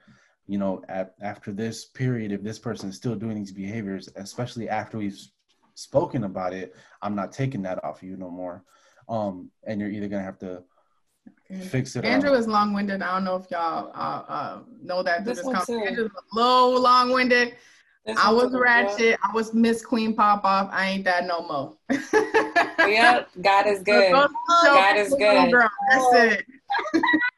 [0.47, 4.69] you know, at after this period, if this person is still doing these behaviors, especially
[4.69, 5.19] after we've
[5.75, 8.65] spoken about it, I'm not taking that off you no more.
[9.09, 10.63] Um, and you're either gonna have to
[11.69, 12.05] fix it.
[12.05, 13.03] Andrew is long winded.
[13.03, 15.25] I don't know if y'all uh, uh, know that.
[15.25, 17.55] This, this Andrew's a little long winded.
[18.17, 19.19] I was ratchet.
[19.23, 20.69] I was Miss Queen Pop Off.
[20.73, 21.77] I ain't that no more.
[22.89, 24.13] yep, God is good.
[24.13, 25.53] God is good.
[25.53, 25.71] Girl.
[25.91, 26.47] That's it.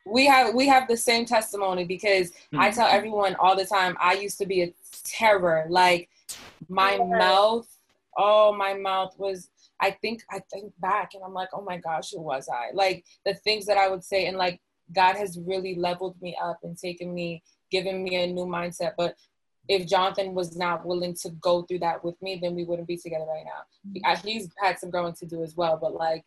[0.06, 2.60] we have we have the same testimony because mm-hmm.
[2.60, 3.96] I tell everyone all the time.
[4.00, 4.72] I used to be a
[5.02, 5.66] terror.
[5.68, 6.08] Like
[6.68, 7.04] my yeah.
[7.04, 7.68] mouth.
[8.16, 9.50] Oh, my mouth was.
[9.84, 12.70] I think I think back and I'm like, oh my gosh, who was I?
[12.72, 14.60] Like the things that I would say and like
[14.92, 18.92] God has really leveled me up and taken me, given me a new mindset.
[18.96, 19.14] But
[19.68, 22.96] if Jonathan was not willing to go through that with me, then we wouldn't be
[22.96, 24.00] together right now.
[24.00, 24.26] Mm-hmm.
[24.26, 26.24] He's had some growing to do as well, but like,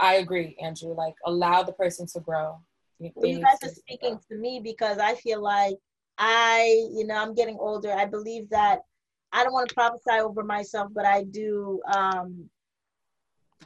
[0.00, 0.94] I agree, Andrew.
[0.94, 2.58] Like, allow the person to grow.
[3.00, 5.76] Well, you guys are speaking to me because I feel like
[6.16, 7.92] I, you know, I'm getting older.
[7.92, 8.80] I believe that
[9.32, 11.80] I don't want to prophesy over myself, but I do.
[11.94, 12.48] Um,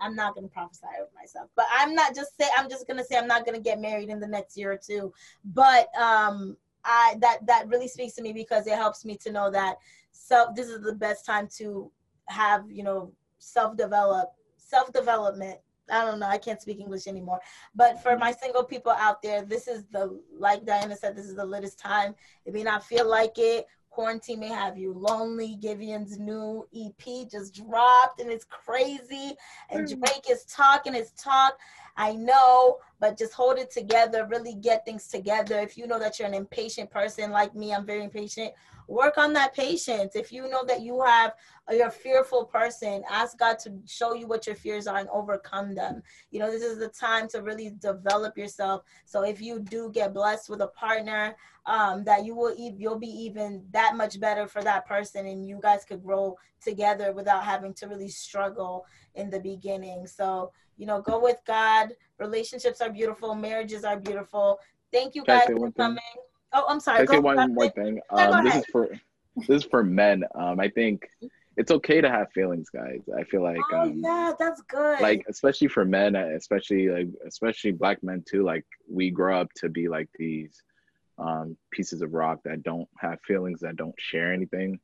[0.01, 2.49] I'm not going to prophesy over myself, but I'm not just say.
[2.57, 4.73] I'm just going to say I'm not going to get married in the next year
[4.73, 5.13] or two.
[5.45, 9.51] But um, I that that really speaks to me because it helps me to know
[9.51, 9.77] that
[10.13, 11.91] self this is the best time to
[12.27, 15.59] have you know self develop self development
[15.91, 16.27] I don't know.
[16.27, 17.41] I can't speak English anymore.
[17.75, 21.35] But for my single people out there, this is the, like Diana said, this is
[21.35, 22.15] the latest time.
[22.47, 23.67] It may not feel like it.
[23.93, 25.59] Quarantine may have you lonely.
[25.61, 29.37] Giveon's new EP just dropped and it's crazy.
[29.69, 30.01] And hmm.
[30.01, 31.59] Drake is talking his talk.
[31.95, 35.59] I know, but just hold it together, really get things together.
[35.61, 38.53] If you know that you're an impatient person like me, I'm very impatient.
[38.89, 40.17] Work on that patience.
[40.17, 41.33] If you know that you have
[41.71, 45.75] you're a fearful person, ask God to show you what your fears are and overcome
[45.75, 46.03] them.
[46.31, 48.83] You know, this is the time to really develop yourself.
[49.05, 53.07] So if you do get blessed with a partner, um, that you will you'll be
[53.07, 57.75] even that much better for that person, and you guys could grow together without having
[57.75, 60.07] to really struggle in the beginning.
[60.07, 61.91] So you know, go with God.
[62.19, 63.35] Relationships are beautiful.
[63.35, 64.59] Marriages are beautiful.
[64.93, 65.99] Thank you guys for coming.
[66.53, 67.07] Oh, I'm sorry.
[67.07, 68.01] Can I say one more thing?
[68.11, 68.89] Um, this is for
[69.37, 70.25] this is for men.
[70.35, 71.09] Um, I think
[71.57, 73.01] it's okay to have feelings, guys.
[73.17, 75.01] I feel like oh, um, yeah, that's good.
[75.01, 78.43] Like especially for men, especially like especially black men too.
[78.43, 80.63] Like we grow up to be like these
[81.19, 84.79] um, pieces of rock that don't have feelings, that don't share anything.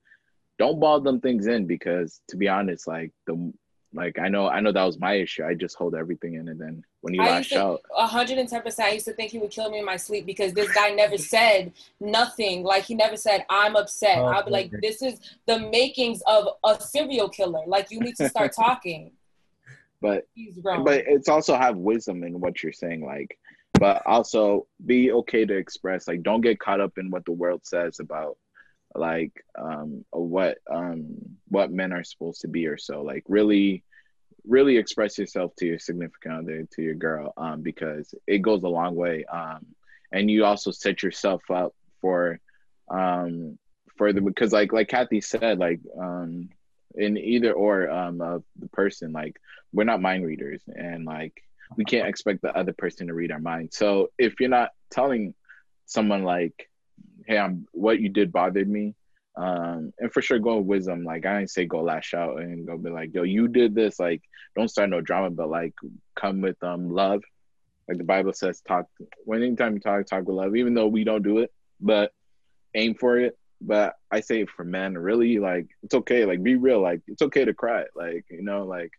[0.58, 3.52] Don't ball them things in because, to be honest, like the
[3.94, 5.44] like I know I know that was my issue.
[5.44, 7.80] I just hold everything in and then when you lash out.
[7.96, 10.26] hundred and ten percent I used to think he would kill me in my sleep
[10.26, 12.62] because this guy never said nothing.
[12.62, 14.18] Like he never said, I'm upset.
[14.18, 17.62] Oh, I'll be like, this is the makings of a serial killer.
[17.66, 19.12] Like you need to start talking.
[20.00, 20.26] But
[20.62, 23.38] but it's also have wisdom in what you're saying, like
[23.78, 27.60] but also be okay to express like don't get caught up in what the world
[27.64, 28.36] says about
[28.98, 31.06] like um what um
[31.48, 33.84] what men are supposed to be or so like really
[34.46, 38.68] really express yourself to your significant other to your girl um because it goes a
[38.68, 39.64] long way um
[40.12, 42.38] and you also set yourself up for
[42.90, 43.58] um
[43.96, 46.48] for the because like like Kathy said like um
[46.94, 49.38] in either or um of the person like
[49.72, 51.34] we're not mind readers and like
[51.76, 53.70] we can't expect the other person to read our mind.
[53.72, 55.34] So if you're not telling
[55.86, 56.68] someone like
[57.28, 58.94] hey, I'm what you did bothered me.
[59.36, 61.04] Um, and for sure, go with wisdom.
[61.04, 64.00] Like I didn't say go lash out and go be like, yo, you did this.
[64.00, 64.22] Like,
[64.56, 65.74] don't start no drama, but like
[66.16, 67.22] come with um love.
[67.86, 68.86] Like the Bible says, talk.
[69.24, 70.56] When anytime you talk, talk with love.
[70.56, 72.12] Even though we don't do it, but
[72.74, 73.38] aim for it.
[73.60, 76.24] But I say for men, really, like it's okay.
[76.24, 76.80] Like be real.
[76.80, 77.84] Like it's okay to cry.
[77.94, 78.92] Like you know, like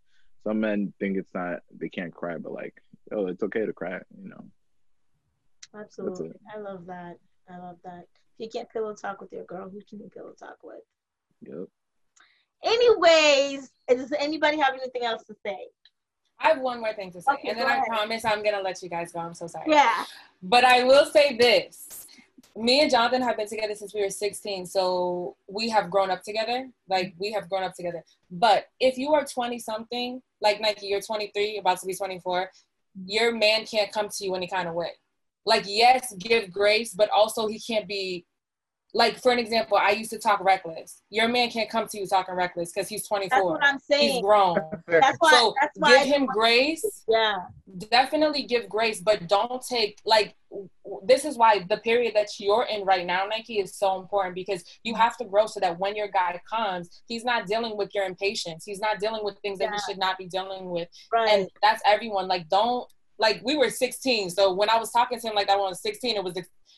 [0.45, 2.75] some men think it's not they can't cry, but like
[3.11, 3.99] oh, it's okay to cry.
[4.21, 4.45] You know.
[5.75, 7.17] Absolutely, I love that.
[7.49, 8.05] I love that.
[8.37, 10.81] If you can't pillow talk with your girl, who can you pillow talk with?
[11.41, 11.67] Yep.
[12.63, 15.67] Anyways, does anybody have anything else to say?
[16.39, 18.81] I have one more thing to say, okay, and then I promise I'm gonna let
[18.81, 19.19] you guys go.
[19.19, 19.65] I'm so sorry.
[19.67, 20.05] Yeah.
[20.41, 22.07] But I will say this:
[22.55, 26.23] me and Jonathan have been together since we were 16, so we have grown up
[26.23, 26.69] together.
[26.87, 28.03] Like we have grown up together.
[28.31, 32.49] But if you are 20 something, like Nike, you're 23, about to be 24,
[33.05, 34.91] your man can't come to you any kind of way
[35.49, 38.25] like yes give grace but also he can't be
[38.93, 41.01] like for an example i used to talk reckless.
[41.09, 44.13] Your man can't come to you talking reckless because he's 24 that's what i'm saying.
[44.13, 44.57] he's grown.
[44.87, 47.03] That's why, so that's why give him grace.
[47.07, 47.37] Yeah.
[47.89, 50.35] Definitely give grace but don't take like
[51.03, 54.63] this is why the period that you're in right now nike is so important because
[54.83, 58.05] you have to grow so that when your guy comes he's not dealing with your
[58.05, 58.63] impatience.
[58.65, 59.69] He's not dealing with things yeah.
[59.69, 60.87] that he should not be dealing with.
[61.11, 61.29] Right.
[61.29, 62.27] and that's everyone.
[62.27, 62.87] Like don't
[63.19, 64.29] like we were 16.
[64.29, 66.33] So when I was talking to him like that when I was 16, it was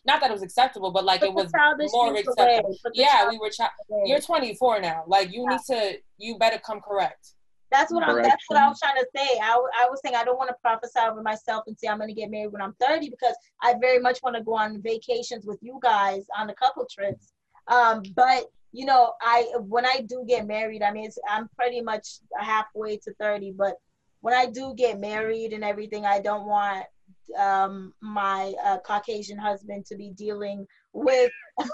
[0.06, 1.52] not that it was acceptable, but like it was
[1.94, 2.76] more acceptable.
[2.94, 3.52] Yeah, we were.
[3.56, 3.70] Chi-
[4.06, 5.04] you're 24 now.
[5.08, 5.58] Like you yeah.
[5.58, 5.98] need to.
[6.18, 7.34] You better come correct.
[7.72, 8.22] That's what I'm.
[8.22, 9.40] That's what I was trying to say.
[9.42, 12.10] I, I was saying I don't want to prophesy over myself and say I'm going
[12.10, 15.46] to get married when I'm 30 because I very much want to go on vacations
[15.46, 17.34] with you guys on a couple trips.
[17.68, 22.20] Um, but you know, I when I do get married, I mean, I'm pretty much
[22.40, 23.52] halfway to 30.
[23.52, 23.76] But
[24.22, 26.86] when I do get married and everything, I don't want
[27.38, 31.32] um, my uh, Caucasian husband to be dealing with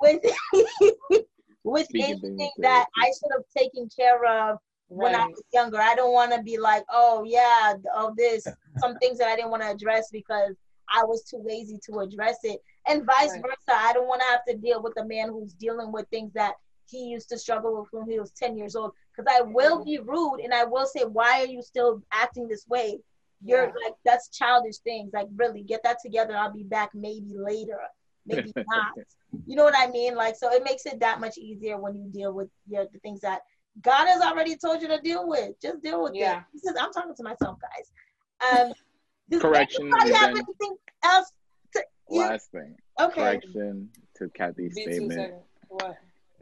[0.00, 0.22] with
[1.64, 5.78] with anything that I should have taken care of when I was younger.
[5.78, 8.46] I don't want to be like, oh yeah, of this
[8.78, 10.54] some things that I didn't want to address because
[10.88, 13.42] I was too lazy to address it, and vice right.
[13.42, 13.78] versa.
[13.78, 16.54] I don't want to have to deal with a man who's dealing with things that
[16.92, 18.92] he used to struggle with when he was 10 years old.
[19.16, 22.66] Because I will be rude and I will say, why are you still acting this
[22.68, 23.00] way?
[23.44, 23.84] You're yeah.
[23.84, 25.10] like, that's childish things.
[25.12, 26.36] Like, really, get that together.
[26.36, 27.80] I'll be back maybe later,
[28.26, 28.92] maybe not.
[29.46, 30.14] You know what I mean?
[30.14, 33.20] Like, so it makes it that much easier when you deal with your, the things
[33.22, 33.40] that
[33.80, 35.60] God has already told you to deal with.
[35.60, 36.42] Just deal with yeah.
[36.54, 36.60] it.
[36.60, 38.60] Says, I'm talking to myself, guys.
[38.66, 38.72] Um,
[39.30, 39.86] does Correction.
[39.86, 41.32] Anybody have anything else?
[41.74, 42.76] To, Last thing.
[43.00, 43.14] Okay.
[43.14, 45.34] Correction to Kathy's statement.
[45.68, 45.96] What?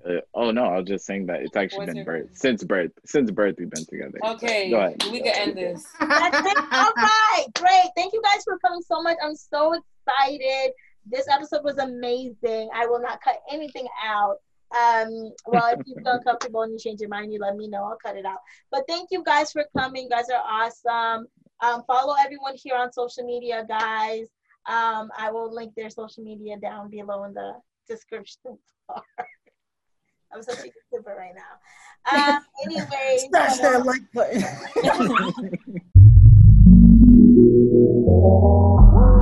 [0.08, 2.92] Uh, oh no, I was just saying that it's actually What's been birth since birth.
[3.04, 4.18] Since birth, we've been together.
[4.24, 5.02] Okay, Go ahead.
[5.10, 5.86] we can end this.
[6.00, 7.90] All right, great.
[7.96, 9.16] Thank you guys for coming so much.
[9.22, 10.72] I'm so excited.
[11.06, 12.70] This episode was amazing.
[12.74, 14.36] I will not cut anything out.
[14.72, 17.84] Um, well, if you feel uncomfortable and you change your mind, you let me know.
[17.84, 18.38] I'll cut it out.
[18.70, 20.04] But thank you guys for coming.
[20.04, 21.26] You guys are awesome.
[21.60, 24.28] Um, follow everyone here on social media, guys.
[24.66, 27.52] Um, I will link their social media down below in the
[27.88, 29.02] description bar.
[30.32, 31.58] I'm such a YouTuber right now.
[32.10, 34.44] Um, anyway, smash that like button.